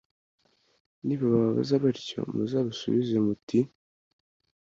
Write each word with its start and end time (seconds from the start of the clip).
Nibababaza 1.05 1.75
batyo, 1.83 2.19
muzabasubize 2.35 3.17
muti 3.25 3.59